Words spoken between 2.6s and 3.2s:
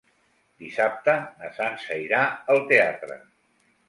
teatre.